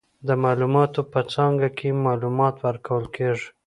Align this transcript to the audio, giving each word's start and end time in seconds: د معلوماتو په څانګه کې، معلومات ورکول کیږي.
د 0.27 0.29
معلوماتو 0.43 1.01
په 1.13 1.19
څانګه 1.33 1.69
کې، 1.77 1.89
معلومات 2.05 2.55
ورکول 2.67 3.05
کیږي. 3.15 3.47